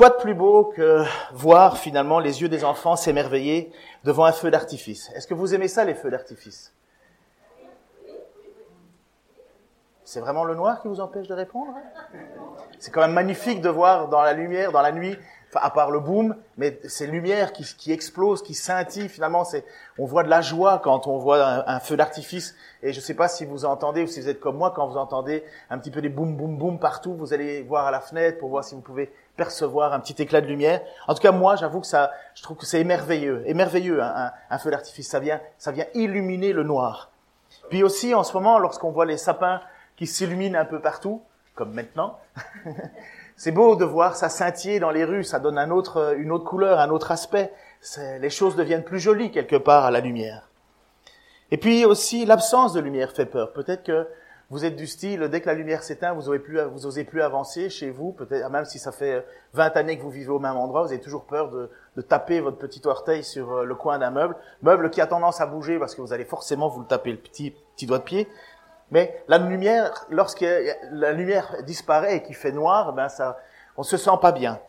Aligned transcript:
Quoi 0.00 0.08
de 0.08 0.14
plus 0.14 0.32
beau 0.32 0.64
que 0.64 1.04
voir 1.30 1.76
finalement 1.76 2.20
les 2.20 2.40
yeux 2.40 2.48
des 2.48 2.64
enfants 2.64 2.96
s'émerveiller 2.96 3.70
devant 4.02 4.24
un 4.24 4.32
feu 4.32 4.50
d'artifice? 4.50 5.10
Est-ce 5.14 5.26
que 5.26 5.34
vous 5.34 5.54
aimez 5.54 5.68
ça, 5.68 5.84
les 5.84 5.92
feux 5.92 6.10
d'artifice? 6.10 6.72
C'est 10.02 10.20
vraiment 10.20 10.44
le 10.44 10.54
noir 10.54 10.80
qui 10.80 10.88
vous 10.88 11.00
empêche 11.00 11.28
de 11.28 11.34
répondre? 11.34 11.74
C'est 12.78 12.90
quand 12.90 13.02
même 13.02 13.12
magnifique 13.12 13.60
de 13.60 13.68
voir 13.68 14.08
dans 14.08 14.22
la 14.22 14.32
lumière, 14.32 14.72
dans 14.72 14.80
la 14.80 14.92
nuit, 14.92 15.18
à 15.54 15.70
part 15.70 15.90
le 15.90 16.00
boom, 16.00 16.36
mais 16.56 16.78
ces 16.84 17.06
lumières 17.06 17.52
qui, 17.52 17.64
qui 17.64 17.92
explosent, 17.92 18.42
qui 18.42 18.54
scintillent, 18.54 19.08
finalement, 19.08 19.44
c'est, 19.44 19.64
on 19.98 20.04
voit 20.04 20.22
de 20.22 20.28
la 20.28 20.40
joie 20.40 20.80
quand 20.82 21.06
on 21.06 21.18
voit 21.18 21.68
un, 21.68 21.80
feu 21.80 21.96
d'artifice. 21.96 22.54
Et 22.82 22.92
je 22.92 22.98
ne 22.98 23.02
sais 23.02 23.14
pas 23.14 23.28
si 23.28 23.44
vous 23.44 23.64
entendez 23.64 24.02
ou 24.02 24.06
si 24.06 24.20
vous 24.20 24.28
êtes 24.28 24.40
comme 24.40 24.56
moi, 24.56 24.72
quand 24.74 24.86
vous 24.86 24.96
entendez 24.96 25.44
un 25.70 25.78
petit 25.78 25.90
peu 25.90 26.00
des 26.00 26.08
boum 26.08 26.36
boum 26.36 26.56
boum 26.56 26.78
partout, 26.78 27.14
vous 27.14 27.32
allez 27.32 27.62
voir 27.62 27.86
à 27.86 27.90
la 27.90 28.00
fenêtre 28.00 28.38
pour 28.38 28.50
voir 28.50 28.64
si 28.64 28.74
vous 28.74 28.80
pouvez 28.80 29.12
percevoir 29.36 29.92
un 29.92 30.00
petit 30.00 30.20
éclat 30.22 30.40
de 30.40 30.46
lumière. 30.46 30.82
En 31.08 31.14
tout 31.14 31.22
cas, 31.22 31.32
moi, 31.32 31.56
j'avoue 31.56 31.80
que 31.80 31.86
ça, 31.86 32.12
je 32.34 32.42
trouve 32.42 32.56
que 32.56 32.66
c'est 32.66 32.80
émerveilleux, 32.80 33.42
émerveilleux 33.46 34.02
un, 34.02 34.30
un, 34.50 34.58
feu 34.58 34.70
d'artifice. 34.70 35.08
Ça 35.08 35.18
vient, 35.18 35.40
ça 35.58 35.72
vient 35.72 35.86
illuminer 35.94 36.52
le 36.52 36.62
noir. 36.62 37.10
Puis 37.68 37.82
aussi, 37.82 38.14
en 38.14 38.22
ce 38.22 38.32
moment, 38.34 38.58
lorsqu'on 38.58 38.90
voit 38.90 39.06
les 39.06 39.16
sapins 39.16 39.60
qui 39.96 40.06
s'illuminent 40.06 40.58
un 40.58 40.64
peu 40.64 40.80
partout, 40.80 41.22
comme 41.54 41.72
maintenant. 41.74 42.18
C'est 43.42 43.52
beau 43.52 43.74
de 43.74 43.86
voir 43.86 44.16
ça 44.16 44.28
scintiller 44.28 44.80
dans 44.80 44.90
les 44.90 45.02
rues, 45.02 45.24
ça 45.24 45.38
donne 45.38 45.56
un 45.56 45.70
autre, 45.70 46.14
une 46.18 46.30
autre 46.30 46.44
couleur, 46.44 46.78
un 46.78 46.90
autre 46.90 47.10
aspect. 47.10 47.50
Les 48.20 48.28
choses 48.28 48.54
deviennent 48.54 48.84
plus 48.84 48.98
jolies 48.98 49.30
quelque 49.30 49.56
part 49.56 49.86
à 49.86 49.90
la 49.90 50.00
lumière. 50.00 50.50
Et 51.50 51.56
puis 51.56 51.86
aussi, 51.86 52.26
l'absence 52.26 52.74
de 52.74 52.80
lumière 52.80 53.12
fait 53.12 53.24
peur. 53.24 53.54
Peut-être 53.54 53.82
que 53.82 54.06
vous 54.50 54.66
êtes 54.66 54.76
du 54.76 54.86
style, 54.86 55.20
dès 55.30 55.40
que 55.40 55.46
la 55.46 55.54
lumière 55.54 55.82
s'éteint, 55.82 56.12
vous 56.12 56.24
n'osez 56.24 56.38
plus, 56.38 56.60
vous 56.60 56.84
osez 56.84 57.04
plus 57.04 57.22
avancer 57.22 57.70
chez 57.70 57.88
vous. 57.88 58.12
Peut-être, 58.12 58.50
même 58.50 58.66
si 58.66 58.78
ça 58.78 58.92
fait 58.92 59.24
20 59.54 59.74
années 59.74 59.96
que 59.96 60.02
vous 60.02 60.10
vivez 60.10 60.28
au 60.28 60.38
même 60.38 60.58
endroit, 60.58 60.82
vous 60.82 60.92
avez 60.92 61.00
toujours 61.00 61.24
peur 61.24 61.48
de, 61.48 61.70
de 61.96 62.02
taper 62.02 62.40
votre 62.40 62.58
petit 62.58 62.82
orteil 62.84 63.24
sur 63.24 63.52
euh, 63.52 63.64
le 63.64 63.74
coin 63.74 63.98
d'un 63.98 64.10
meuble. 64.10 64.36
Meuble 64.60 64.90
qui 64.90 65.00
a 65.00 65.06
tendance 65.06 65.40
à 65.40 65.46
bouger 65.46 65.78
parce 65.78 65.94
que 65.94 66.02
vous 66.02 66.12
allez 66.12 66.26
forcément 66.26 66.68
vous 66.68 66.80
le 66.80 66.86
taper 66.86 67.12
le 67.12 67.16
petit, 67.16 67.54
petit 67.74 67.86
doigt 67.86 68.00
de 68.00 68.04
pied. 68.04 68.28
Mais 68.90 69.22
la 69.28 69.38
lumière, 69.38 70.06
lorsque 70.10 70.44
la 70.90 71.12
lumière 71.12 71.62
disparaît 71.64 72.16
et 72.16 72.22
qu'il 72.22 72.34
fait 72.34 72.52
noir, 72.52 72.92
ben 72.92 73.08
ça, 73.08 73.38
on 73.76 73.82
se 73.82 73.96
sent 73.96 74.18
pas 74.20 74.32
bien. 74.32 74.60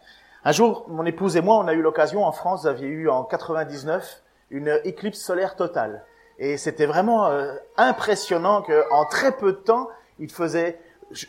Un 0.44 0.52
jour, 0.52 0.86
mon 0.88 1.06
épouse 1.06 1.38
et 1.38 1.42
moi, 1.42 1.58
on 1.58 1.68
a 1.68 1.74
eu 1.74 1.82
l'occasion 1.82 2.24
en 2.24 2.32
France, 2.32 2.62
vous 2.62 2.68
aviez 2.68 2.88
eu 2.88 3.10
en 3.10 3.24
99 3.24 4.24
une 4.50 4.80
éclipse 4.84 5.20
solaire 5.20 5.56
totale, 5.56 6.04
et 6.38 6.58
c'était 6.58 6.86
vraiment 6.86 7.28
euh, 7.28 7.54
impressionnant 7.78 8.62
qu'en 8.64 9.06
très 9.06 9.32
peu 9.32 9.54
de 9.54 9.58
temps, 9.58 9.88
il 10.20 10.30
faisait 10.32 10.80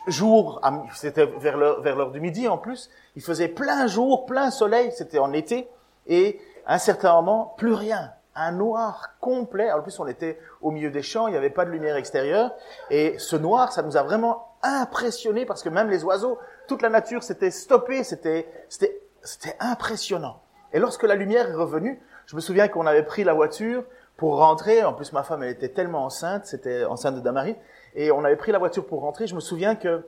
jour, 0.07 0.61
c'était 0.93 1.25
vers 1.25 1.57
l'heure 1.57 1.81
vers 1.81 1.95
l'heure 1.95 2.11
du 2.11 2.19
midi 2.19 2.47
en 2.47 2.57
plus, 2.57 2.89
il 3.15 3.21
faisait 3.21 3.47
plein 3.47 3.87
jour, 3.87 4.25
plein 4.25 4.51
soleil, 4.51 4.91
c'était 4.91 5.19
en 5.19 5.31
été, 5.31 5.69
et 6.07 6.41
à 6.65 6.75
un 6.75 6.77
certain 6.79 7.13
moment, 7.13 7.53
plus 7.57 7.73
rien 7.73 8.11
un 8.35 8.51
noir 8.51 9.15
complet. 9.19 9.71
En 9.71 9.81
plus, 9.81 9.99
on 9.99 10.07
était 10.07 10.39
au 10.61 10.71
milieu 10.71 10.89
des 10.89 11.01
champs, 11.01 11.27
il 11.27 11.31
n'y 11.31 11.37
avait 11.37 11.49
pas 11.49 11.65
de 11.65 11.71
lumière 11.71 11.95
extérieure. 11.95 12.51
Et 12.89 13.17
ce 13.19 13.35
noir, 13.35 13.71
ça 13.71 13.81
nous 13.83 13.97
a 13.97 14.03
vraiment 14.03 14.47
impressionné 14.63 15.45
parce 15.45 15.63
que 15.63 15.69
même 15.69 15.89
les 15.89 16.03
oiseaux, 16.03 16.39
toute 16.67 16.81
la 16.81 16.89
nature 16.89 17.23
s'était 17.23 17.51
stoppée, 17.51 18.03
c'était, 18.03 18.47
c'était, 18.69 19.01
c'était 19.21 19.55
impressionnant. 19.59 20.41
Et 20.71 20.79
lorsque 20.79 21.03
la 21.03 21.15
lumière 21.15 21.49
est 21.49 21.55
revenue, 21.55 22.01
je 22.25 22.35
me 22.35 22.41
souviens 22.41 22.67
qu'on 22.67 22.87
avait 22.87 23.03
pris 23.03 23.23
la 23.23 23.33
voiture 23.33 23.83
pour 24.17 24.37
rentrer. 24.37 24.83
En 24.83 24.93
plus, 24.93 25.13
ma 25.13 25.23
femme, 25.23 25.43
elle 25.43 25.51
était 25.51 25.69
tellement 25.69 26.05
enceinte, 26.05 26.45
c'était 26.45 26.85
enceinte 26.85 27.15
de 27.15 27.19
Damari. 27.19 27.55
Et 27.95 28.11
on 28.11 28.23
avait 28.23 28.35
pris 28.35 28.51
la 28.51 28.57
voiture 28.57 28.85
pour 28.85 29.01
rentrer. 29.01 29.27
Je 29.27 29.35
me 29.35 29.39
souviens 29.39 29.75
que, 29.75 30.05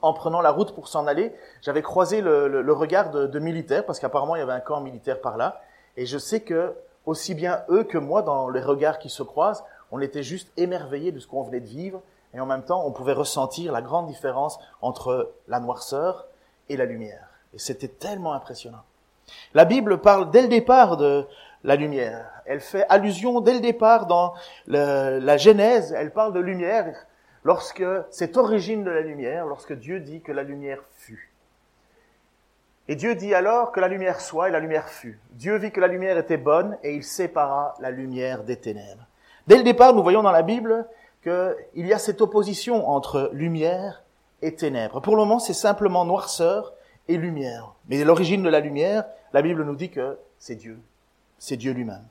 en 0.00 0.12
prenant 0.12 0.40
la 0.40 0.50
route 0.50 0.74
pour 0.74 0.88
s'en 0.88 1.06
aller, 1.06 1.32
j'avais 1.60 1.82
croisé 1.82 2.20
le, 2.20 2.48
le, 2.48 2.72
regard 2.72 3.10
de, 3.10 3.26
de 3.26 3.38
militaires 3.38 3.86
parce 3.86 4.00
qu'apparemment 4.00 4.34
il 4.34 4.40
y 4.40 4.42
avait 4.42 4.52
un 4.52 4.60
camp 4.60 4.80
militaire 4.80 5.20
par 5.20 5.36
là. 5.36 5.60
Et 5.96 6.06
je 6.06 6.18
sais 6.18 6.40
que 6.40 6.74
aussi 7.06 7.34
bien 7.34 7.62
eux 7.70 7.84
que 7.84 7.98
moi, 7.98 8.22
dans 8.22 8.48
les 8.48 8.60
regards 8.60 8.98
qui 8.98 9.10
se 9.10 9.22
croisent, 9.22 9.64
on 9.90 10.00
était 10.00 10.22
juste 10.22 10.50
émerveillés 10.56 11.12
de 11.12 11.18
ce 11.18 11.26
qu'on 11.26 11.42
venait 11.42 11.60
de 11.60 11.66
vivre, 11.66 12.00
et 12.34 12.40
en 12.40 12.46
même 12.46 12.64
temps, 12.64 12.86
on 12.86 12.92
pouvait 12.92 13.12
ressentir 13.12 13.72
la 13.72 13.82
grande 13.82 14.06
différence 14.06 14.58
entre 14.80 15.32
la 15.48 15.60
noirceur 15.60 16.26
et 16.68 16.76
la 16.76 16.86
lumière. 16.86 17.28
Et 17.54 17.58
c'était 17.58 17.88
tellement 17.88 18.32
impressionnant. 18.32 18.82
La 19.54 19.64
Bible 19.64 19.98
parle 19.98 20.30
dès 20.30 20.42
le 20.42 20.48
départ 20.48 20.96
de 20.96 21.26
la 21.64 21.76
lumière. 21.76 22.42
Elle 22.46 22.60
fait 22.60 22.86
allusion 22.88 23.40
dès 23.40 23.54
le 23.54 23.60
départ 23.60 24.06
dans 24.06 24.34
la 24.66 25.36
Genèse, 25.36 25.92
elle 25.96 26.12
parle 26.12 26.32
de 26.32 26.40
lumière 26.40 27.06
lorsque 27.44 27.84
cette 28.10 28.36
origine 28.36 28.84
de 28.84 28.90
la 28.90 29.00
lumière, 29.00 29.46
lorsque 29.46 29.72
Dieu 29.72 30.00
dit 30.00 30.22
que 30.22 30.32
la 30.32 30.42
lumière 30.42 30.82
fut. 30.92 31.31
Et 32.92 32.94
Dieu 32.94 33.14
dit 33.14 33.32
alors 33.32 33.72
que 33.72 33.80
la 33.80 33.88
lumière 33.88 34.20
soit, 34.20 34.50
et 34.50 34.52
la 34.52 34.60
lumière 34.60 34.86
fut. 34.86 35.18
Dieu 35.30 35.56
vit 35.56 35.70
que 35.70 35.80
la 35.80 35.86
lumière 35.86 36.18
était 36.18 36.36
bonne, 36.36 36.76
et 36.82 36.94
il 36.94 37.04
sépara 37.04 37.74
la 37.80 37.90
lumière 37.90 38.44
des 38.44 38.56
ténèbres. 38.56 39.06
Dès 39.46 39.56
le 39.56 39.62
départ, 39.62 39.94
nous 39.94 40.02
voyons 40.02 40.22
dans 40.22 40.30
la 40.30 40.42
Bible 40.42 40.86
qu'il 41.22 41.86
y 41.86 41.94
a 41.94 41.98
cette 41.98 42.20
opposition 42.20 42.86
entre 42.86 43.30
lumière 43.32 44.02
et 44.42 44.54
ténèbres. 44.54 45.00
Pour 45.00 45.16
le 45.16 45.22
moment, 45.22 45.38
c'est 45.38 45.54
simplement 45.54 46.04
noirceur 46.04 46.74
et 47.08 47.16
lumière. 47.16 47.72
Mais 47.88 48.04
l'origine 48.04 48.42
de 48.42 48.50
la 48.50 48.60
lumière, 48.60 49.04
la 49.32 49.40
Bible 49.40 49.64
nous 49.64 49.74
dit 49.74 49.88
que 49.88 50.18
c'est 50.38 50.56
Dieu. 50.56 50.78
C'est 51.38 51.56
Dieu 51.56 51.72
lui-même. 51.72 52.04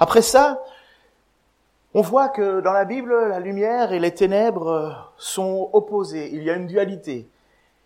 Après 0.00 0.22
ça, 0.22 0.64
on 1.94 2.00
voit 2.00 2.28
que 2.28 2.60
dans 2.60 2.72
la 2.72 2.86
Bible, 2.86 3.14
la 3.28 3.38
lumière 3.38 3.92
et 3.92 4.00
les 4.00 4.14
ténèbres 4.14 5.12
sont 5.16 5.70
opposées. 5.72 6.28
Il 6.32 6.42
y 6.42 6.50
a 6.50 6.54
une 6.54 6.66
dualité. 6.66 7.28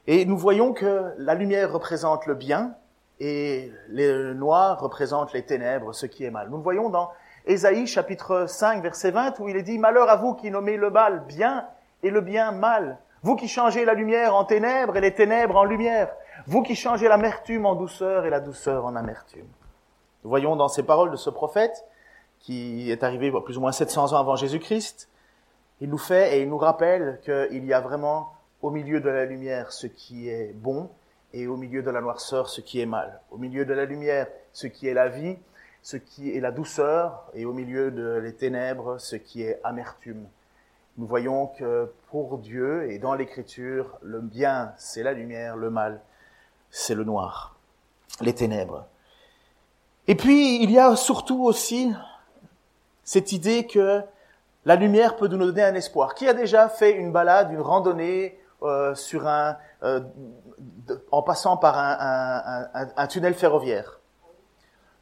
Et 0.07 0.27
nous 0.27 0.37
voyons 0.37 0.73
que 0.73 1.15
la 1.19 1.35
lumière 1.35 1.73
représente 1.73 2.27
le 2.27 2.35
bien 2.35 2.75
et 3.21 3.73
le 3.89 4.35
noir 4.35 4.81
représente 4.81 5.33
les 5.33 5.45
ténèbres, 5.45 5.95
ce 5.95 6.05
qui 6.05 6.25
est 6.25 6.31
mal. 6.31 6.51
Nous 6.51 6.59
le 6.59 6.63
voyons 6.63 6.91
dans 6.91 7.11
Ésaïe 7.47 7.87
chapitre 7.87 8.47
5 8.47 8.83
verset 8.83 9.13
20 9.13 9.39
où 9.41 9.49
il 9.49 9.57
est 9.57 9.63
dit 9.63 9.79
Malheur 9.79 10.11
à 10.11 10.17
vous 10.17 10.35
qui 10.35 10.51
nommez 10.51 10.77
le 10.77 10.91
mal 10.91 11.25
bien 11.27 11.67
et 12.03 12.11
le 12.11 12.21
bien 12.21 12.53
mal. 12.53 12.99
Vous 13.23 13.37
qui 13.37 13.49
changez 13.49 13.87
la 13.87 13.95
lumière 13.95 14.35
en 14.35 14.45
ténèbres 14.45 14.97
et 14.97 15.01
les 15.01 15.15
ténèbres 15.15 15.57
en 15.57 15.65
lumière. 15.65 16.15
Vous 16.47 16.63
qui 16.63 16.75
changez 16.75 17.09
l'amertume 17.09 17.65
en 17.65 17.75
douceur 17.75 18.27
et 18.27 18.31
la 18.31 18.41
douceur 18.41 18.85
en 18.85 18.97
amertume. 18.97 19.49
Nous 20.23 20.29
voyons 20.29 20.55
dans 20.57 20.69
ces 20.69 20.83
paroles 20.83 21.13
de 21.13 21.17
ce 21.17 21.31
prophète 21.31 21.87
qui 22.41 22.91
est 22.91 23.03
arrivé 23.03 23.33
plus 23.43 23.57
ou 23.57 23.63
moins 23.63 23.73
700 23.73 24.13
ans 24.13 24.19
avant 24.19 24.37
Jésus-Christ, 24.37 25.09
il 25.81 25.89
nous 25.89 25.99
fait 25.99 26.37
et 26.37 26.43
il 26.43 26.49
nous 26.51 26.59
rappelle 26.59 27.21
qu'il 27.25 27.65
y 27.65 27.73
a 27.73 27.81
vraiment 27.81 28.35
au 28.65 28.71
milieu 28.71 28.99
de 28.99 29.11
la 29.11 29.27
lumière 29.27 29.73
ce 29.73 29.87
qui 29.87 30.31
est 30.31 30.55
bon 30.55 30.89
et 31.35 31.47
au 31.47 31.59
milieu 31.59 31.83
de 31.83 31.91
la 31.91 32.01
noirceur 32.01 32.49
ce 32.49 32.63
qui 32.63 32.81
est 32.81 32.87
mal. 32.87 33.21
Au 33.31 33.37
milieu 33.37 33.67
de 33.67 33.75
la 33.75 33.85
lumière 33.85 34.27
ce 34.55 34.67
qui 34.67 34.89
est 34.89 34.95
la 34.95 35.11
vie, 35.11 35.37
ce 35.83 35.99
qui 35.99 36.35
est 36.35 36.41
la 36.41 36.51
douceur 36.51 37.31
et 37.35 37.45
au 37.45 37.53
milieu 37.53 37.91
de 37.91 38.15
les 38.15 38.33
ténèbres 38.33 38.97
ce 38.99 39.17
qui 39.17 39.43
est 39.43 39.61
amertume. 39.65 40.27
Nous 40.97 41.07
voyons 41.07 41.49
que 41.49 41.93
pour 42.09 42.39
Dieu 42.39 42.91
et 42.91 42.99
dans 42.99 43.13
l'écriture, 43.13 43.99
le 44.01 44.23
bien 44.23 44.73
c'est 44.79 45.03
la 45.03 45.13
lumière, 45.13 45.57
le 45.57 45.69
mal 45.69 46.01
c'est 46.71 46.95
le 46.95 47.05
noir, 47.05 47.59
les 48.23 48.35
ténèbres. 48.35 48.87
Et 50.09 50.15
puis 50.15 50.63
il 50.63 50.71
y 50.71 50.79
a 50.79 50.97
surtout 50.97 51.45
aussi 51.45 51.93
cette 53.03 53.33
idée 53.33 53.67
que 53.67 54.01
la 54.65 54.77
lumière 54.77 55.17
peut 55.17 55.29
nous 55.29 55.37
donner 55.37 55.65
un 55.65 55.75
espoir. 55.75 56.15
Qui 56.15 56.27
a 56.29 56.33
déjà 56.33 56.71
fait 56.71 56.93
une 56.93 57.13
balade, 57.13 57.53
une 57.53 57.61
randonnée 57.61 58.39
euh, 58.65 58.95
sur 58.95 59.27
un, 59.27 59.57
euh, 59.83 60.01
en 61.11 61.23
passant 61.23 61.57
par 61.57 61.79
un, 61.79 62.67
un, 62.75 62.89
un, 62.97 63.07
tunnel 63.07 63.35
ferroviaire. 63.35 64.01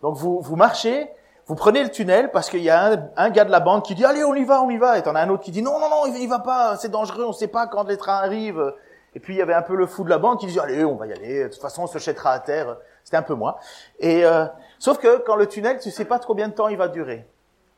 Donc 0.01 0.17
vous, 0.17 0.41
vous 0.41 0.57
marchez, 0.57 1.11
vous 1.47 1.55
prenez 1.55 1.83
le 1.83 1.91
tunnel 1.91 2.31
parce 2.31 2.51
qu'il 2.51 2.63
y 2.63 2.71
a 2.71 2.99
un, 3.17 3.31
gars 3.31 3.45
de 3.45 3.51
la 3.51 3.61
bande 3.61 3.85
qui 3.85 3.95
dit 3.95 4.05
allez 4.05 4.25
on 4.25 4.35
y 4.35 4.45
va, 4.45 4.63
on 4.63 4.71
y 4.71 4.79
va, 4.79 4.99
et 4.99 5.03
t'en 5.03 5.15
as 5.15 5.21
un 5.21 5.29
autre 5.29 5.43
qui 5.43 5.51
dit 5.51 5.63
non 5.63 5.79
non 5.79 5.89
non 5.89 6.07
il 6.07 6.29
va 6.29 6.41
pas, 6.41 6.77
c'est 6.77 6.91
dangereux, 6.91 7.25
on 7.25 7.33
sait 7.33 7.49
pas 7.49 7.67
quand 7.67 7.89
les 7.89 7.97
trains 7.97 8.19
arrivent. 8.19 8.75
Et 9.15 9.21
puis 9.21 9.35
il 9.35 9.39
y 9.39 9.43
avait 9.43 9.55
un 9.55 9.63
peu 9.63 9.77
le 9.77 9.87
fou 9.87 10.05
de 10.05 10.11
la 10.11 10.19
bande 10.19 10.41
qui 10.41 10.47
dit 10.47 10.59
allez 10.59 10.85
on 10.85 10.97
va 10.97 11.07
y 11.07 11.13
aller, 11.13 11.45
de 11.45 11.49
toute 11.49 11.61
façon 11.61 11.85
on 11.85 11.87
se 11.87 11.99
jettera 11.99 12.33
à 12.33 12.41
terre. 12.41 12.77
C'était 13.05 13.17
un 13.17 13.23
peu 13.23 13.35
moi. 13.35 13.59
Et 13.99 14.25
euh, 14.25 14.47
sauf 14.79 14.99
que 14.99 15.19
quand 15.19 15.37
le 15.37 15.47
tunnel, 15.47 15.79
tu 15.81 15.91
sais 15.91 16.05
pas 16.05 16.19
trop 16.19 16.33
combien 16.33 16.49
de 16.49 16.55
temps 16.55 16.69
il 16.69 16.77
va 16.77 16.89
durer. 16.89 17.27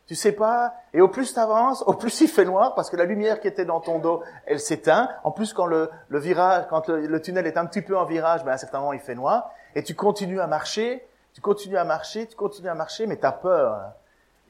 Tu 0.07 0.15
sais 0.15 0.33
pas. 0.33 0.75
Et 0.93 1.01
au 1.01 1.09
plus 1.09 1.33
tu 1.33 1.39
avances, 1.39 1.83
au 1.87 1.95
plus 1.95 2.21
il 2.21 2.29
fait 2.29 2.45
noir 2.45 2.75
parce 2.75 2.91
que 2.91 2.97
la 2.97 3.05
lumière 3.05 3.41
qui 3.41 3.49
était 3.49 3.65
dans 3.65 3.81
ton 3.81 3.99
dos, 3.99 4.23
elle 4.47 4.61
s'éteint. 4.61 5.09
En 5.25 5.31
plus, 5.31 5.55
quand 5.55 5.67
le, 5.67 5.91
le 6.09 6.19
virage, 6.19 6.67
quand 6.69 6.89
le, 6.89 7.23
tunnel 7.23 7.47
est 7.47 7.57
un 7.57 7.65
petit 7.67 7.81
peu 7.81 7.97
en 7.97 8.05
virage, 8.05 8.45
ben 8.45 8.53
à 8.53 8.55
un 8.55 8.59
certain 8.59 8.81
moment 8.81 8.93
il 8.93 9.01
fait 9.01 9.15
noir. 9.15 9.51
Et 9.75 9.83
tu 9.83 9.95
continues 9.95 10.41
à 10.41 10.47
marcher, 10.47 11.07
tu 11.33 11.41
continues 11.41 11.79
à 11.79 11.85
marcher, 11.85 12.27
tu 12.27 12.37
continues 12.37 12.69
à 12.69 12.75
marcher, 12.75 13.07
mais 13.07 13.17
tu 13.17 13.25
as 13.25 13.33
peur. 13.33 13.93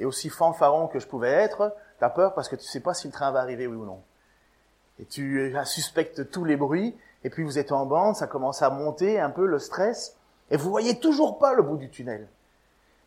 Et 0.01 0.05
aussi 0.05 0.29
fanfaron 0.29 0.89
que 0.89 0.99
je 0.99 1.07
pouvais 1.07 1.31
être, 1.31 1.73
tu 1.99 2.05
as 2.05 2.11
peur 2.11 2.35
parce 2.35 2.49
que 2.49 2.57
tu 2.57 2.65
sais 2.65 2.81
pas 2.81 2.95
si 2.95 3.07
le 3.07 3.13
train 3.13 3.31
va 3.31 3.41
arriver 3.41 3.69
oui 3.69 3.77
ou 3.77 3.87
non. 3.87 4.03
Et 4.99 5.05
tu 5.05 5.55
suspectes 5.65 6.31
tous 6.31 6.45
les 6.45 6.57
bruits. 6.57 6.97
Et 7.23 7.31
puis 7.31 7.43
vous 7.43 7.59
êtes 7.59 7.73
en 7.73 7.87
bande, 7.87 8.17
ça 8.17 8.27
commence 8.27 8.61
à 8.61 8.71
monter 8.71 9.19
un 9.21 9.31
peu 9.31 9.47
le 9.47 9.59
stress. 9.59 10.17
Et 10.51 10.57
vous 10.57 10.69
voyez 10.69 10.99
toujours 10.99 11.39
pas 11.39 11.55
le 11.55 11.63
bout 11.63 11.77
du 11.77 11.89
tunnel. 11.91 12.29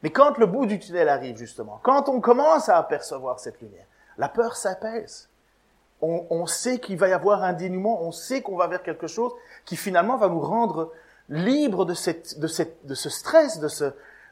Mais 0.04 0.12
quand 0.12 0.38
le 0.38 0.46
bout 0.46 0.66
du 0.66 0.80
tunnel 0.80 1.10
arrive, 1.10 1.38
justement, 1.38 1.80
quand 1.84 2.10
on 2.10 2.22
commence 2.22 2.70
à 2.70 2.78
apercevoir 2.78 3.40
cette 3.40 3.60
lumière, 3.62 3.86
la 4.18 4.30
peur 4.30 4.56
s'apaise. 4.56 5.30
On, 6.02 6.28
on, 6.30 6.46
sait 6.46 6.80
qu'il 6.80 6.98
va 6.98 7.08
y 7.08 7.14
avoir 7.14 7.44
un 7.44 7.54
dénouement, 7.54 8.04
on 8.04 8.12
sait 8.12 8.42
qu'on 8.42 8.56
va 8.56 8.68
vers 8.68 8.84
quelque 8.84 9.08
chose 9.08 9.32
qui 9.66 9.76
finalement 9.76 10.18
va 10.18 10.28
nous 10.28 10.42
rendre 10.42 10.92
libre 11.28 11.86
de, 11.86 11.96
cette, 11.96 12.40
de, 12.40 12.46
cette, 12.46 12.86
de 12.86 12.94
ce 12.94 13.10
stress, 13.10 13.60
de, 13.60 13.68
ce, 13.68 13.86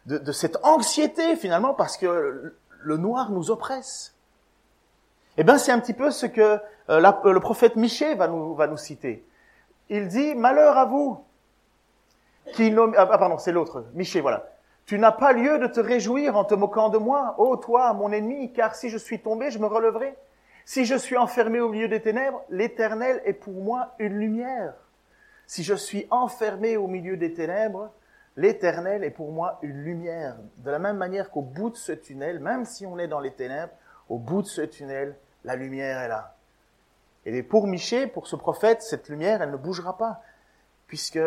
de, 0.06 0.19
de 0.19 0.31
cette 0.31 0.57
anxiété 0.63 1.35
finalement, 1.35 1.73
parce 1.73 1.97
que 1.97 2.53
le 2.81 2.97
noir 2.97 3.31
nous 3.31 3.50
oppresse. 3.50 4.13
Eh 5.38 5.44
bien, 5.44 5.57
c'est 5.57 5.71
un 5.71 5.79
petit 5.79 5.94
peu 5.94 6.11
ce 6.11 6.27
que 6.27 6.59
euh, 6.89 7.13
le 7.23 7.39
prophète 7.39 7.75
Michée 7.75 8.15
va 8.15 8.27
nous, 8.27 8.56
va 8.56 8.68
nous 8.68 8.77
citer. 8.77 9.25
Il 9.89 10.07
dit, 10.07 10.35
malheur 10.35 10.77
à 10.77 10.85
vous, 10.85 11.23
qui 12.53 12.71
nomme... 12.71 12.94
Ah, 12.97 13.07
ah 13.11 13.18
pardon, 13.18 13.38
c'est 13.38 13.51
l'autre, 13.51 13.85
Michée, 13.94 14.21
voilà. 14.21 14.47
Tu 14.85 14.99
n'as 14.99 15.11
pas 15.11 15.33
lieu 15.33 15.57
de 15.57 15.67
te 15.67 15.79
réjouir 15.79 16.37
en 16.37 16.43
te 16.43 16.53
moquant 16.53 16.89
de 16.89 16.99
moi, 16.99 17.35
ô 17.39 17.57
toi, 17.57 17.93
mon 17.93 18.11
ennemi, 18.11 18.53
car 18.53 18.75
si 18.75 18.89
je 18.89 18.97
suis 18.99 19.19
tombé, 19.19 19.49
je 19.49 19.57
me 19.57 19.65
releverai. 19.65 20.15
Si 20.63 20.85
je 20.85 20.95
suis 20.95 21.17
enfermé 21.17 21.59
au 21.59 21.69
milieu 21.69 21.87
des 21.87 22.01
ténèbres, 22.01 22.43
l'Éternel 22.49 23.21
est 23.25 23.33
pour 23.33 23.53
moi 23.53 23.95
une 23.97 24.19
lumière. 24.19 24.75
Si 25.47 25.63
je 25.63 25.73
suis 25.73 26.07
enfermé 26.11 26.77
au 26.77 26.87
milieu 26.87 27.17
des 27.17 27.33
ténèbres, 27.33 27.91
l'Éternel 28.37 29.03
est 29.03 29.11
pour 29.11 29.31
moi 29.31 29.57
une 29.63 29.83
lumière. 29.83 30.37
De 30.57 30.69
la 30.69 30.79
même 30.79 30.97
manière 30.97 31.31
qu'au 31.31 31.41
bout 31.41 31.71
de 31.71 31.77
ce 31.77 31.91
tunnel, 31.91 32.39
même 32.39 32.65
si 32.65 32.85
on 32.85 32.99
est 32.99 33.07
dans 33.07 33.19
les 33.19 33.33
ténèbres, 33.33 33.73
au 34.07 34.19
bout 34.19 34.43
de 34.43 34.47
ce 34.47 34.61
tunnel, 34.61 35.15
la 35.43 35.55
lumière 35.55 35.99
est 35.99 36.07
là. 36.07 36.35
Et 37.25 37.41
pour 37.41 37.65
Michée, 37.65 38.05
pour 38.05 38.27
ce 38.27 38.35
prophète, 38.35 38.83
cette 38.83 39.09
lumière, 39.09 39.41
elle 39.41 39.51
ne 39.51 39.57
bougera 39.57 39.97
pas, 39.97 40.21
puisque 40.87 41.19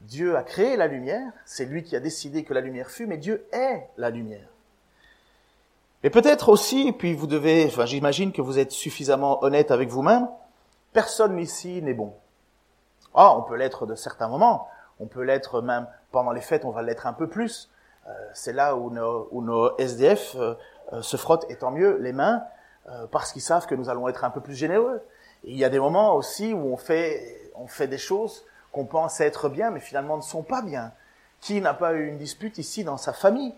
Dieu 0.00 0.36
a 0.36 0.42
créé 0.42 0.76
la 0.76 0.86
lumière, 0.86 1.32
c'est 1.44 1.64
lui 1.64 1.82
qui 1.82 1.96
a 1.96 2.00
décidé 2.00 2.44
que 2.44 2.54
la 2.54 2.60
lumière 2.60 2.90
fût, 2.90 3.06
mais 3.06 3.18
Dieu 3.18 3.46
est 3.52 3.88
la 3.96 4.10
lumière. 4.10 4.48
Et 6.04 6.10
peut-être 6.10 6.48
aussi, 6.48 6.92
puis 6.92 7.14
vous 7.14 7.26
devez, 7.26 7.66
enfin 7.66 7.84
j'imagine 7.84 8.32
que 8.32 8.40
vous 8.40 8.58
êtes 8.58 8.70
suffisamment 8.70 9.42
honnête 9.42 9.72
avec 9.72 9.88
vous-même, 9.88 10.28
personne 10.92 11.38
ici 11.38 11.82
n'est 11.82 11.94
bon. 11.94 12.14
Ah, 13.14 13.36
on 13.36 13.42
peut 13.42 13.56
l'être 13.56 13.86
de 13.86 13.96
certains 13.96 14.28
moments, 14.28 14.68
on 15.00 15.06
peut 15.06 15.22
l'être 15.22 15.60
même 15.60 15.88
pendant 16.12 16.30
les 16.30 16.40
fêtes, 16.40 16.64
on 16.64 16.70
va 16.70 16.82
l'être 16.82 17.06
un 17.06 17.12
peu 17.12 17.26
plus. 17.26 17.68
Euh, 18.06 18.12
c'est 18.32 18.52
là 18.52 18.76
où 18.76 18.90
nos, 18.90 19.28
où 19.32 19.42
nos 19.42 19.76
SDF 19.78 20.36
euh, 20.36 20.54
euh, 20.92 21.02
se 21.02 21.16
frottent, 21.16 21.50
et 21.50 21.56
tant 21.56 21.70
mieux, 21.70 21.98
les 21.98 22.12
mains, 22.12 22.44
parce 23.10 23.32
qu'ils 23.32 23.42
savent 23.42 23.66
que 23.66 23.74
nous 23.74 23.90
allons 23.90 24.08
être 24.08 24.24
un 24.24 24.30
peu 24.30 24.40
plus 24.40 24.54
généreux. 24.54 25.02
Il 25.44 25.58
y 25.58 25.64
a 25.64 25.68
des 25.68 25.78
moments 25.78 26.14
aussi 26.14 26.54
où 26.54 26.72
on 26.72 26.78
fait, 26.78 27.52
on 27.54 27.66
fait 27.66 27.86
des 27.86 27.98
choses 27.98 28.46
qu'on 28.72 28.84
pense 28.84 29.20
être 29.20 29.48
bien, 29.48 29.70
mais 29.70 29.80
finalement 29.80 30.16
ne 30.16 30.22
sont 30.22 30.42
pas 30.42 30.62
bien. 30.62 30.92
Qui 31.40 31.60
n'a 31.60 31.74
pas 31.74 31.94
eu 31.94 32.08
une 32.08 32.18
dispute 32.18 32.58
ici 32.58 32.84
dans 32.84 32.96
sa 32.96 33.12
famille 33.12 33.54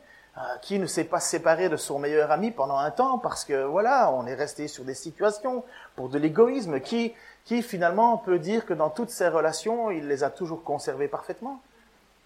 Qui 0.62 0.78
ne 0.78 0.86
s'est 0.86 1.04
pas 1.04 1.20
séparé 1.20 1.68
de 1.68 1.76
son 1.76 1.98
meilleur 1.98 2.30
ami 2.30 2.50
pendant 2.50 2.76
un 2.76 2.90
temps 2.90 3.18
parce 3.18 3.44
que 3.44 3.64
voilà, 3.64 4.12
on 4.12 4.26
est 4.26 4.34
resté 4.34 4.68
sur 4.68 4.84
des 4.84 4.94
situations 4.94 5.64
pour 5.96 6.10
de 6.10 6.18
l'égoïsme 6.18 6.80
Qui 6.80 7.14
qui 7.44 7.62
finalement 7.62 8.18
peut 8.18 8.38
dire 8.38 8.66
que 8.66 8.74
dans 8.74 8.90
toutes 8.90 9.10
ses 9.10 9.28
relations, 9.28 9.90
il 9.90 10.06
les 10.06 10.22
a 10.24 10.30
toujours 10.30 10.62
conservées 10.62 11.08
parfaitement 11.08 11.60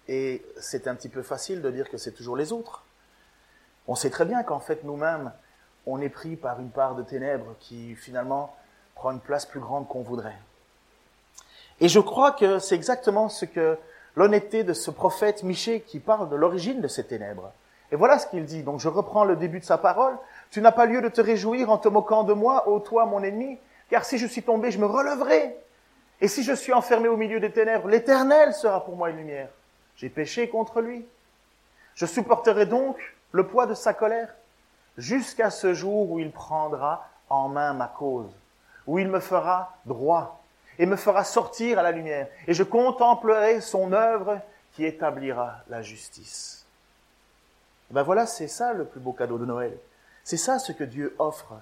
et 0.07 0.45
c'est 0.59 0.87
un 0.87 0.95
petit 0.95 1.09
peu 1.09 1.23
facile 1.23 1.61
de 1.61 1.71
dire 1.71 1.89
que 1.89 1.97
c'est 1.97 2.11
toujours 2.11 2.37
les 2.37 2.51
autres. 2.51 2.83
On 3.87 3.95
sait 3.95 4.09
très 4.09 4.25
bien 4.25 4.43
qu'en 4.43 4.59
fait 4.59 4.83
nous-mêmes, 4.83 5.31
on 5.85 6.01
est 6.01 6.09
pris 6.09 6.35
par 6.35 6.59
une 6.59 6.69
part 6.69 6.95
de 6.95 7.03
ténèbres 7.03 7.55
qui 7.59 7.95
finalement 7.95 8.55
prend 8.95 9.11
une 9.11 9.19
place 9.19 9.45
plus 9.45 9.59
grande 9.59 9.87
qu'on 9.87 10.01
voudrait. 10.01 10.37
Et 11.81 11.89
je 11.89 11.99
crois 11.99 12.31
que 12.31 12.59
c'est 12.59 12.75
exactement 12.75 13.27
ce 13.29 13.45
que 13.45 13.77
l'honnêteté 14.15 14.63
de 14.63 14.73
ce 14.73 14.91
prophète 14.91 15.43
Michée 15.43 15.81
qui 15.81 15.99
parle 15.99 16.29
de 16.29 16.35
l'origine 16.35 16.81
de 16.81 16.87
ces 16.87 17.03
ténèbres. 17.03 17.51
Et 17.91 17.95
voilà 17.95 18.17
ce 18.17 18.27
qu'il 18.27 18.45
dit. 18.45 18.63
Donc 18.63 18.79
je 18.79 18.87
reprends 18.87 19.25
le 19.25 19.35
début 19.35 19.59
de 19.59 19.65
sa 19.65 19.77
parole. 19.77 20.17
Tu 20.51 20.61
n'as 20.61 20.71
pas 20.71 20.85
lieu 20.85 21.01
de 21.01 21.09
te 21.09 21.21
réjouir 21.21 21.69
en 21.69 21.77
te 21.77 21.89
moquant 21.89 22.23
de 22.23 22.33
moi, 22.33 22.69
ô 22.69 22.79
toi 22.79 23.05
mon 23.05 23.21
ennemi, 23.23 23.57
car 23.89 24.05
si 24.05 24.17
je 24.17 24.25
suis 24.25 24.43
tombé, 24.43 24.71
je 24.71 24.79
me 24.79 24.85
releverai. 24.85 25.57
Et 26.21 26.27
si 26.29 26.43
je 26.43 26.53
suis 26.53 26.73
enfermé 26.73 27.09
au 27.09 27.17
milieu 27.17 27.39
des 27.41 27.51
ténèbres, 27.51 27.89
l'éternel 27.89 28.53
sera 28.53 28.85
pour 28.85 28.95
moi 28.95 29.09
une 29.09 29.17
lumière. 29.17 29.49
J'ai 29.97 30.09
péché 30.09 30.47
contre 30.47 30.81
lui. 30.81 31.05
Je 31.93 32.05
supporterai 32.05 32.65
donc 32.65 32.97
le 33.31 33.45
poids 33.45 33.65
de 33.65 33.73
sa 33.73 33.93
colère 33.93 34.33
jusqu'à 34.97 35.49
ce 35.49 35.73
jour 35.73 36.09
où 36.09 36.19
il 36.19 36.31
prendra 36.31 37.05
en 37.29 37.49
main 37.49 37.73
ma 37.73 37.87
cause, 37.87 38.31
où 38.87 38.97
il 38.97 39.09
me 39.09 39.19
fera 39.19 39.73
droit 39.85 40.41
et 40.79 40.85
me 40.85 40.95
fera 40.95 41.23
sortir 41.23 41.79
à 41.79 41.83
la 41.83 41.91
lumière, 41.91 42.27
et 42.47 42.53
je 42.53 42.63
contemplerai 42.63 43.61
son 43.61 43.93
œuvre 43.93 44.39
qui 44.73 44.85
établira 44.85 45.57
la 45.69 45.81
justice. 45.81 46.65
Ben 47.91 48.03
voilà, 48.03 48.25
c'est 48.25 48.47
ça 48.47 48.73
le 48.73 48.85
plus 48.85 48.99
beau 48.99 49.13
cadeau 49.13 49.37
de 49.37 49.45
Noël. 49.45 49.77
C'est 50.23 50.37
ça 50.37 50.59
ce 50.59 50.71
que 50.71 50.83
Dieu 50.83 51.15
offre. 51.19 51.53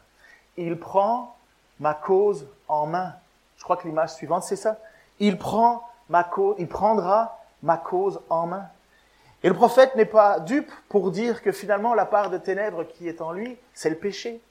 Il 0.58 0.80
prend 0.80 1.36
ma 1.80 1.94
cause 1.94 2.48
en 2.68 2.86
main. 2.86 3.14
Je 3.58 3.64
crois 3.64 3.78
que 3.78 3.88
l'image 3.88 4.14
suivante, 4.14 4.44
c'est 4.44 4.56
ça. 4.56 4.80
Il 5.20 5.38
prend 5.38 5.88
ma 6.10 6.24
cause, 6.24 6.56
il 6.60 6.68
prendra 6.68 7.40
ma 7.62 7.78
cause 7.78 8.22
en 8.30 8.48
main. 8.48 8.68
Et 9.44 9.50
le 9.50 9.54
prophète 9.54 9.96
n'est 9.96 10.06
pas 10.06 10.40
dupe 10.40 10.72
pour 10.88 11.12
dire 11.12 11.42
que 11.42 11.52
finalement 11.52 11.94
la 11.94 12.06
part 12.06 12.30
de 12.30 12.38
ténèbres 12.38 12.86
qui 12.86 13.10
est 13.10 13.22
en 13.22 13.34
lui, 13.34 13.58
c'est 13.74 13.90
le 13.90 13.98
péché. 13.98 14.42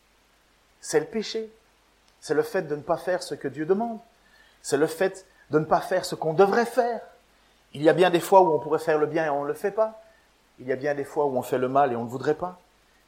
C'est 0.80 1.00
le 1.00 1.06
péché. 1.06 1.50
C'est 2.20 2.34
le 2.34 2.42
fait 2.42 2.62
de 2.62 2.76
ne 2.76 2.82
pas 2.82 2.98
faire 2.98 3.22
ce 3.22 3.34
que 3.34 3.48
Dieu 3.48 3.64
demande. 3.64 3.98
C'est 4.62 4.76
le 4.76 4.86
fait 4.86 5.26
de 5.50 5.58
ne 5.58 5.64
pas 5.64 5.80
faire 5.80 6.04
ce 6.04 6.14
qu'on 6.14 6.32
devrait 6.32 6.66
faire. 6.66 7.00
Il 7.74 7.82
y 7.82 7.88
a 7.88 7.92
bien 7.92 8.10
des 8.10 8.20
fois 8.20 8.40
où 8.42 8.52
on 8.52 8.58
pourrait 8.58 8.78
faire 8.78 8.98
le 8.98 9.06
bien 9.06 9.26
et 9.26 9.30
on 9.30 9.42
ne 9.42 9.48
le 9.48 9.54
fait 9.54 9.70
pas. 9.70 10.02
Il 10.58 10.66
y 10.66 10.72
a 10.72 10.76
bien 10.76 10.94
des 10.94 11.04
fois 11.04 11.26
où 11.26 11.36
on 11.36 11.42
fait 11.42 11.58
le 11.58 11.68
mal 11.68 11.92
et 11.92 11.96
on 11.96 12.04
ne 12.04 12.08
voudrait 12.08 12.34
pas. 12.34 12.58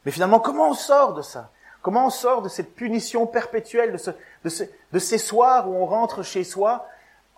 Mais 0.05 0.11
finalement, 0.11 0.39
comment 0.39 0.69
on 0.69 0.73
sort 0.73 1.13
de 1.13 1.21
ça? 1.21 1.49
Comment 1.81 2.07
on 2.07 2.09
sort 2.09 2.41
de 2.41 2.49
cette 2.49 2.75
punition 2.75 3.27
perpétuelle, 3.27 3.91
de, 3.91 3.97
ce, 3.97 4.11
de, 4.43 4.69
de 4.91 4.99
ces 4.99 5.17
soirs 5.17 5.69
où 5.69 5.75
on 5.75 5.85
rentre 5.85 6.23
chez 6.23 6.43
soi 6.43 6.87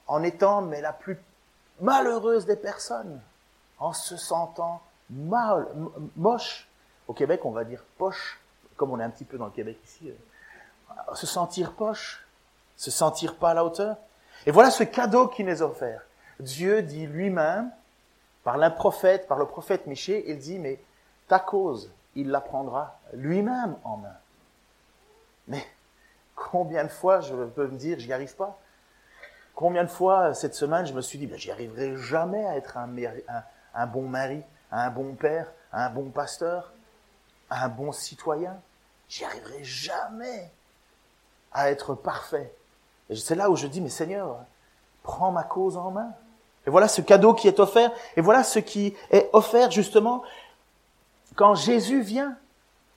en 0.08 0.24
étant 0.24 0.62
mais 0.62 0.80
la 0.80 0.94
plus 0.94 1.20
malheureuse 1.82 2.46
des 2.46 2.56
personnes, 2.56 3.22
en 3.80 3.94
se 3.94 4.16
sentant 4.16 4.82
mal, 5.10 5.68
moche? 6.16 6.68
Au 7.08 7.14
Québec, 7.14 7.42
on 7.44 7.52
va 7.52 7.64
dire 7.66 7.84
poche, 7.98 8.40
comme 8.76 8.92
on 8.92 9.00
est 9.00 9.04
un 9.04 9.10
petit 9.10 9.26
peu 9.26 9.38
dans 9.38 9.46
le 9.46 9.52
Québec 9.52 9.78
ici. 9.86 10.10
Euh, 10.10 11.16
se 11.16 11.26
sentir 11.26 11.74
poche, 11.74 12.26
se 12.76 12.92
sentir 12.92 13.36
pas 13.36 13.52
à 13.52 13.54
la 13.54 13.66
hauteur. 13.66 13.98
Et 14.46 14.52
voilà 14.52 14.70
ce 14.70 14.84
cadeau 14.84 15.28
qui 15.28 15.44
nous 15.44 15.52
est 15.52 15.62
offert. 15.62 16.02
Dieu 16.40 16.82
dit 16.82 17.08
lui-même, 17.08 17.72
par 18.44 18.58
le 18.58 18.74
prophète, 18.74 19.28
par 19.28 19.38
le 19.38 19.46
prophète 19.46 19.88
Michée, 19.88 20.24
il 20.30 20.38
dit, 20.38 20.60
mais 20.60 20.80
ta 21.28 21.40
cause, 21.40 21.92
il 22.16 22.30
la 22.30 22.42
prendra 22.42 23.00
lui-même 23.14 23.76
en 23.84 23.98
main. 23.98 24.16
Mais 25.48 25.66
combien 26.36 26.84
de 26.84 26.90
fois 26.90 27.20
je 27.22 27.34
peux 27.34 27.68
me 27.68 27.78
dire, 27.78 28.00
j'y 28.00 28.14
arrive 28.14 28.36
pas 28.36 28.60
Combien 29.54 29.84
de 29.84 29.90
fois 29.90 30.34
cette 30.36 30.54
semaine 30.54 30.86
je 30.86 30.94
me 30.94 31.02
suis 31.02 31.18
dit, 31.18 31.26
ben, 31.26 31.38
j'y 31.38 31.52
arriverai 31.52 31.98
jamais 31.98 32.46
à 32.46 32.56
être 32.58 32.78
un, 32.78 32.90
un, 33.74 33.88
bon 33.88 34.08
mari, 34.08 34.44
un 34.72 34.92
bon 34.92 35.16
père, 35.16 35.52
un 35.74 35.90
bon 35.90 36.10
pasteur, 36.12 36.72
un 37.50 37.68
bon 37.68 37.92
citoyen. 37.92 38.62
J'y 39.10 39.24
arriverai 39.26 39.64
jamais 39.64 40.52
à 41.52 41.72
être 41.72 41.96
parfait. 41.96 42.54
C'est 43.14 43.36
là 43.36 43.50
où 43.50 43.56
je 43.56 43.68
dis, 43.68 43.82
mais 43.82 43.90
Seigneur, 43.90 44.38
prends 45.04 45.32
ma 45.32 45.44
cause 45.44 45.78
en 45.78 45.92
main. 45.92 46.10
Et 46.66 46.70
voilà 46.70 46.88
ce 46.88 47.02
cadeau 47.02 47.34
qui 47.34 47.48
est 47.48 47.60
offert. 47.60 47.92
Et 48.18 48.22
voilà 48.22 48.44
ce 48.44 48.60
qui 48.60 48.94
est 49.12 49.30
offert 49.34 49.72
justement 49.72 50.24
quand 51.36 51.56
Jésus 51.56 52.02
vient. 52.02 52.36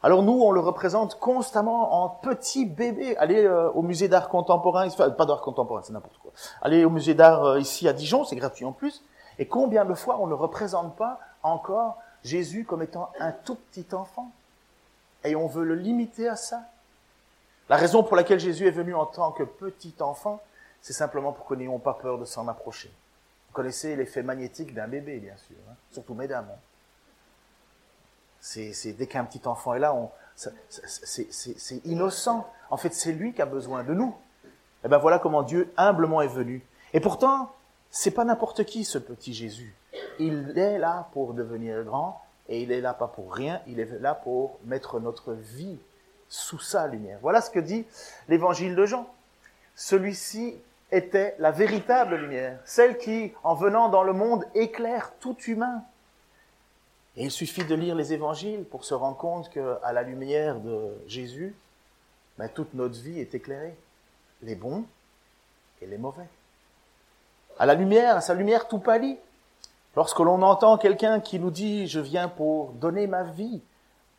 Alors 0.02 0.22
nous, 0.22 0.40
on 0.42 0.50
le 0.50 0.60
représente 0.60 1.18
constamment 1.20 2.02
en 2.02 2.08
petit 2.08 2.64
bébé. 2.64 3.16
Allez 3.18 3.44
euh, 3.44 3.70
au 3.72 3.82
musée 3.82 4.08
d'art 4.08 4.28
contemporain, 4.28 4.86
enfin, 4.86 5.10
pas 5.10 5.26
d'art 5.26 5.42
contemporain, 5.42 5.82
c'est 5.84 5.92
n'importe 5.92 6.18
quoi. 6.18 6.32
Allez 6.62 6.84
au 6.84 6.90
musée 6.90 7.14
d'art 7.14 7.44
euh, 7.44 7.60
ici 7.60 7.86
à 7.86 7.92
Dijon, 7.92 8.24
c'est 8.24 8.36
gratuit 8.36 8.64
en 8.64 8.72
plus. 8.72 9.04
Et 9.38 9.46
combien 9.46 9.84
de 9.84 9.94
fois 9.94 10.18
on 10.18 10.26
ne 10.26 10.34
représente 10.34 10.96
pas 10.96 11.20
encore 11.42 11.98
Jésus 12.24 12.64
comme 12.64 12.82
étant 12.82 13.10
un 13.20 13.32
tout 13.32 13.56
petit 13.56 13.94
enfant 13.94 14.30
Et 15.22 15.36
on 15.36 15.46
veut 15.46 15.64
le 15.64 15.74
limiter 15.74 16.28
à 16.28 16.36
ça. 16.36 16.62
La 17.70 17.76
raison 17.76 18.02
pour 18.02 18.16
laquelle 18.16 18.40
Jésus 18.40 18.66
est 18.66 18.72
venu 18.72 18.96
en 18.96 19.06
tant 19.06 19.30
que 19.30 19.44
petit 19.44 19.94
enfant, 20.00 20.42
c'est 20.82 20.92
simplement 20.92 21.32
pour 21.32 21.46
que 21.46 21.54
nous 21.54 21.60
n'ayons 21.60 21.78
pas 21.78 21.94
peur 21.94 22.18
de 22.18 22.24
s'en 22.24 22.48
approcher. 22.48 22.92
Vous 23.46 23.54
connaissez 23.54 23.94
l'effet 23.94 24.24
magnétique 24.24 24.74
d'un 24.74 24.88
bébé, 24.88 25.20
bien 25.20 25.36
sûr, 25.36 25.54
hein 25.70 25.74
surtout 25.92 26.14
mesdames. 26.14 26.48
Hein 26.50 26.58
c'est 28.40 28.92
dès 28.94 29.06
qu'un 29.06 29.24
petit 29.24 29.46
enfant 29.46 29.74
est 29.74 29.78
là, 29.78 29.94
c'est 30.34 31.86
innocent. 31.86 32.50
En 32.70 32.76
fait, 32.76 32.92
c'est 32.92 33.12
lui 33.12 33.32
qui 33.34 33.40
a 33.40 33.46
besoin 33.46 33.84
de 33.84 33.94
nous. 33.94 34.16
Et 34.42 34.86
eh 34.86 34.88
ben 34.88 34.98
voilà 34.98 35.20
comment 35.20 35.44
Dieu 35.44 35.72
humblement 35.76 36.22
est 36.22 36.26
venu. 36.26 36.66
Et 36.92 36.98
pourtant, 36.98 37.52
c'est 37.92 38.10
pas 38.10 38.24
n'importe 38.24 38.64
qui 38.64 38.82
ce 38.82 38.98
petit 38.98 39.32
Jésus. 39.32 39.76
Il 40.18 40.58
est 40.58 40.78
là 40.78 41.08
pour 41.12 41.34
devenir 41.34 41.84
grand 41.84 42.20
et 42.48 42.62
il 42.62 42.72
est 42.72 42.80
là 42.80 42.94
pas 42.94 43.06
pour 43.06 43.32
rien. 43.32 43.60
Il 43.68 43.78
est 43.78 44.00
là 44.00 44.16
pour 44.16 44.58
mettre 44.64 44.98
notre 44.98 45.34
vie 45.34 45.78
sous 46.30 46.60
sa 46.60 46.86
lumière. 46.86 47.18
Voilà 47.20 47.42
ce 47.42 47.50
que 47.50 47.58
dit 47.58 47.84
l'évangile 48.28 48.74
de 48.74 48.86
Jean. 48.86 49.06
Celui-ci 49.74 50.56
était 50.92 51.34
la 51.38 51.50
véritable 51.50 52.16
lumière, 52.16 52.58
celle 52.64 52.96
qui, 52.96 53.32
en 53.42 53.54
venant 53.54 53.88
dans 53.88 54.02
le 54.02 54.12
monde, 54.12 54.46
éclaire 54.54 55.12
tout 55.20 55.36
humain. 55.46 55.82
Et 57.16 57.24
il 57.24 57.30
suffit 57.30 57.64
de 57.64 57.74
lire 57.74 57.94
les 57.94 58.12
évangiles 58.12 58.64
pour 58.64 58.84
se 58.84 58.94
rendre 58.94 59.16
compte 59.16 59.50
qu'à 59.50 59.92
la 59.92 60.02
lumière 60.02 60.60
de 60.60 60.96
Jésus, 61.06 61.54
ben, 62.38 62.48
toute 62.48 62.72
notre 62.74 62.98
vie 62.98 63.20
est 63.20 63.34
éclairée, 63.34 63.76
les 64.42 64.54
bons 64.54 64.84
et 65.82 65.86
les 65.86 65.98
mauvais. 65.98 66.28
À 67.58 67.66
la 67.66 67.74
lumière, 67.74 68.16
à 68.16 68.20
sa 68.20 68.34
lumière, 68.34 68.68
tout 68.68 68.78
pâlit. 68.78 69.18
Lorsque 69.96 70.20
l'on 70.20 70.40
entend 70.42 70.78
quelqu'un 70.78 71.20
qui 71.20 71.40
nous 71.40 71.50
dit, 71.50 71.88
je 71.88 72.00
viens 72.00 72.28
pour 72.28 72.70
donner 72.72 73.06
ma 73.08 73.24
vie 73.24 73.60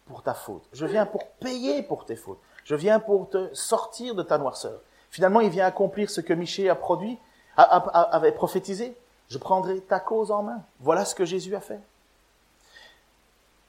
pour 0.05 0.23
ta 0.23 0.33
faute, 0.33 0.63
je 0.73 0.85
viens 0.85 1.05
pour 1.05 1.25
payer 1.39 1.83
pour 1.83 2.05
tes 2.05 2.15
fautes, 2.15 2.39
je 2.65 2.75
viens 2.75 2.99
pour 2.99 3.29
te 3.29 3.53
sortir 3.53 4.15
de 4.15 4.23
ta 4.23 4.37
noirceur. 4.37 4.79
Finalement, 5.09 5.41
il 5.41 5.49
vient 5.49 5.65
accomplir 5.65 6.09
ce 6.09 6.21
que 6.21 6.33
Michée 6.33 6.69
a 6.69 6.75
produit, 6.75 7.19
avait 7.57 8.31
prophétisé. 8.31 8.95
Je 9.29 9.37
prendrai 9.37 9.81
ta 9.81 9.99
cause 9.99 10.31
en 10.31 10.43
main. 10.43 10.61
Voilà 10.79 11.05
ce 11.05 11.15
que 11.15 11.25
Jésus 11.25 11.53
a 11.55 11.59
fait. 11.59 11.79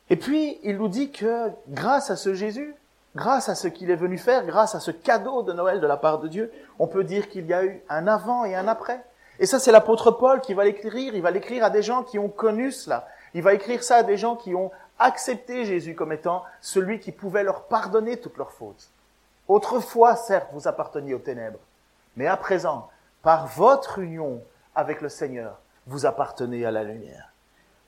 Et 0.09 0.17
puis, 0.17 0.59
il 0.63 0.77
nous 0.77 0.89
dit 0.89 1.11
que 1.11 1.51
grâce 1.69 2.11
à 2.11 2.17
ce 2.17 2.35
Jésus, 2.35 2.75
grâce 3.17 3.49
à 3.49 3.55
ce 3.55 3.67
qu'il 3.69 3.91
est 3.91 3.97
venu 3.97 4.19
faire, 4.19 4.47
grâce 4.47 4.75
à 4.75 4.81
ce 4.81 4.91
cadeau 4.91 5.43
de 5.43 5.53
Noël 5.53 5.81
de 5.81 5.87
la 5.87 5.97
part 5.97 6.19
de 6.21 6.29
Dieu, 6.29 6.53
on 6.79 6.87
peut 6.87 7.05
dire 7.05 7.29
qu'il 7.29 7.47
y 7.47 7.55
a 7.55 7.65
eu 7.65 7.83
un 7.89 8.07
avant 8.07 8.45
et 8.45 8.55
un 8.55 8.69
après. 8.69 9.05
Et 9.39 9.47
ça, 9.47 9.59
c'est 9.59 9.73
l'apôtre 9.73 10.13
Paul 10.13 10.41
qui 10.41 10.55
va 10.55 10.65
l'écrire. 10.65 11.15
Il 11.15 11.23
va 11.23 11.31
l'écrire 11.31 11.65
à 11.65 11.71
des 11.71 11.83
gens 11.83 12.05
qui 12.05 12.19
ont 12.19 12.29
connu 12.29 12.71
cela. 12.71 13.09
Il 13.35 13.43
va 13.43 13.55
écrire 13.55 13.83
ça 13.83 13.97
à 13.97 14.03
des 14.03 14.17
gens 14.17 14.37
qui 14.37 14.55
ont 14.55 14.71
accepté 15.03 15.65
Jésus 15.65 15.95
comme 15.95 16.13
étant 16.13 16.45
celui 16.61 17.01
qui 17.01 17.13
pouvait 17.13 17.45
leur 17.45 17.65
pardonner 17.65 18.19
toutes 18.19 18.37
leurs 18.37 18.53
fautes. 18.53 18.89
Autrefois, 19.49 20.17
certes, 20.17 20.49
vous 20.53 20.69
apparteniez 20.69 21.15
aux 21.15 21.19
ténèbres, 21.19 21.59
mais 22.17 22.27
à 22.27 22.37
présent, 22.37 22.89
par 23.23 23.47
votre 23.47 23.99
union 23.99 24.43
avec 24.75 25.01
le 25.01 25.09
Seigneur, 25.09 25.59
vous 25.87 26.07
appartenez 26.07 26.65
à 26.65 26.71
la 26.71 26.85
lumière. 26.85 27.33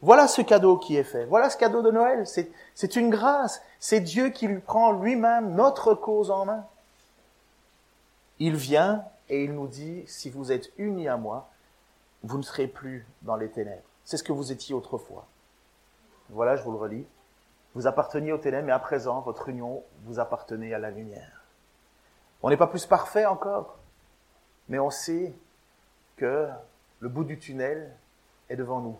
Voilà 0.02 0.28
ce 0.28 0.42
cadeau 0.42 0.76
qui 0.76 0.96
est 0.96 1.04
fait. 1.04 1.24
Voilà 1.24 1.48
ce 1.48 1.56
cadeau 1.56 1.80
de 1.80 1.90
Noël. 1.90 2.26
C'est 2.26 2.96
une 2.96 3.08
grâce. 3.08 3.62
C'est 3.80 4.00
Dieu 4.00 4.28
qui 4.28 4.46
lui 4.46 4.60
prend 4.60 4.92
lui-même 4.92 5.54
notre 5.54 5.94
cause 5.94 6.30
en 6.30 6.44
main. 6.44 6.66
Il 8.38 8.56
vient 8.56 9.04
et 9.30 9.44
il 9.44 9.54
nous 9.54 9.68
dit, 9.68 10.04
si 10.06 10.28
vous 10.28 10.52
êtes 10.52 10.70
unis 10.76 11.08
à 11.08 11.16
moi, 11.16 11.48
vous 12.22 12.36
ne 12.36 12.42
serez 12.42 12.66
plus 12.66 13.06
dans 13.22 13.36
les 13.36 13.48
ténèbres. 13.48 13.82
C'est 14.04 14.18
ce 14.18 14.22
que 14.22 14.32
vous 14.32 14.52
étiez 14.52 14.74
autrefois. 14.74 15.24
Voilà, 16.30 16.56
je 16.56 16.62
vous 16.62 16.72
le 16.72 16.78
relis. 16.78 17.06
Vous 17.74 17.86
apparteniez 17.86 18.32
aux 18.32 18.38
ténèbres, 18.38 18.66
mais 18.66 18.72
à 18.72 18.78
présent, 18.78 19.20
votre 19.20 19.48
union, 19.48 19.82
vous 20.04 20.20
appartenez 20.20 20.72
à 20.74 20.78
la 20.78 20.90
lumière. 20.90 21.44
On 22.42 22.50
n'est 22.50 22.56
pas 22.56 22.66
plus 22.66 22.86
parfait 22.86 23.26
encore, 23.26 23.78
mais 24.68 24.78
on 24.78 24.90
sait 24.90 25.34
que 26.16 26.48
le 27.00 27.08
bout 27.08 27.24
du 27.24 27.38
tunnel 27.38 27.96
est 28.48 28.56
devant 28.56 28.80
nous. 28.80 28.98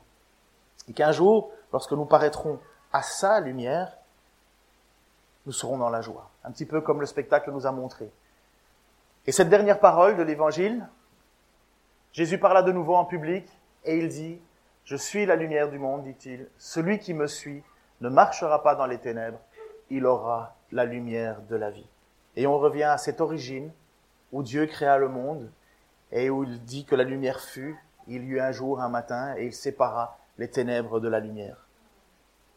Et 0.88 0.92
qu'un 0.92 1.12
jour, 1.12 1.52
lorsque 1.72 1.92
nous 1.92 2.04
paraîtrons 2.04 2.58
à 2.92 3.02
sa 3.02 3.40
lumière, 3.40 3.96
nous 5.46 5.52
serons 5.52 5.78
dans 5.78 5.90
la 5.90 6.00
joie. 6.00 6.30
Un 6.42 6.50
petit 6.52 6.66
peu 6.66 6.80
comme 6.80 7.00
le 7.00 7.06
spectacle 7.06 7.50
nous 7.50 7.66
a 7.66 7.72
montré. 7.72 8.10
Et 9.26 9.32
cette 9.32 9.48
dernière 9.48 9.80
parole 9.80 10.16
de 10.16 10.22
l'évangile, 10.22 10.86
Jésus 12.12 12.38
parla 12.38 12.62
de 12.62 12.72
nouveau 12.72 12.94
en 12.94 13.04
public 13.04 13.46
et 13.84 13.98
il 13.98 14.08
dit, 14.08 14.40
Je 14.84 14.96
suis 14.96 15.24
la 15.24 15.36
lumière 15.36 15.70
du 15.70 15.78
monde, 15.78 16.04
dit-il. 16.04 16.46
Celui 16.58 16.98
qui 16.98 17.14
me 17.14 17.26
suit 17.26 17.62
ne 18.02 18.10
marchera 18.10 18.62
pas 18.62 18.74
dans 18.74 18.84
les 18.84 18.98
ténèbres, 18.98 19.40
il 19.88 20.04
aura 20.04 20.56
la 20.72 20.84
lumière 20.84 21.40
de 21.48 21.56
la 21.56 21.70
vie. 21.70 21.88
Et 22.36 22.46
on 22.46 22.58
revient 22.58 22.82
à 22.82 22.98
cette 22.98 23.22
origine 23.22 23.72
où 24.30 24.42
Dieu 24.42 24.66
créa 24.66 24.98
le 24.98 25.08
monde 25.08 25.50
et 26.12 26.28
où 26.28 26.44
il 26.44 26.62
dit 26.64 26.84
que 26.84 26.94
la 26.94 27.04
lumière 27.04 27.40
fut, 27.40 27.78
il 28.08 28.24
y 28.24 28.26
eut 28.26 28.40
un 28.40 28.52
jour, 28.52 28.80
un 28.82 28.90
matin, 28.90 29.34
et 29.38 29.46
il 29.46 29.54
sépara 29.54 30.18
les 30.36 30.50
ténèbres 30.50 31.00
de 31.00 31.08
la 31.08 31.20
lumière. 31.20 31.66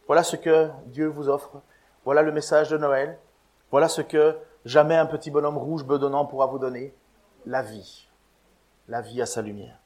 Voilà 0.08 0.24
ce 0.24 0.36
que 0.36 0.70
Dieu 0.88 1.08
vous 1.08 1.30
offre. 1.30 1.62
Voilà 2.04 2.24
le 2.24 2.34
message 2.34 2.70
de 2.70 2.78
Noël. 2.78 3.18
Voilà 3.72 3.88
ce 3.88 4.02
que 4.02 4.38
jamais 4.66 4.96
un 4.96 5.06
petit 5.06 5.32
bonhomme 5.32 5.58
rouge 5.58 5.86
bedonnant 5.86 6.26
pourra 6.26 6.48
vous 6.48 6.60
donner. 6.60 6.94
La 7.46 7.62
vie. 7.62 8.10
La 8.90 9.02
vie 9.02 9.22
à 9.22 9.26
sa 9.26 9.42
lumière. 9.42 9.80